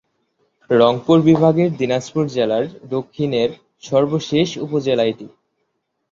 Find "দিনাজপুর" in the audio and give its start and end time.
1.77-2.25